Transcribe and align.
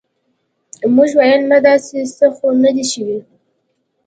موږ 0.95 1.09
ویل 1.19 1.41
نه 1.51 1.57
داسې 1.67 1.97
څه 2.17 2.25
خو 2.35 2.47
نه 2.63 2.71
دي 2.75 2.85
شوي. 2.91 3.17